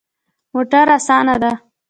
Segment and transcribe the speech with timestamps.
[0.53, 1.51] موټر اسانه ده